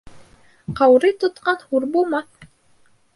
[0.79, 2.49] Ҡаурый тотҡан хур булмаҫ.